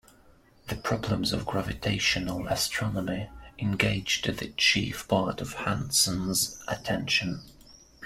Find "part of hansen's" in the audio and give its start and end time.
5.07-6.59